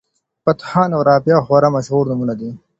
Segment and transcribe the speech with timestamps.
[0.43, 2.49] فتح خان او رابعه خورا مشهور نومونه دي.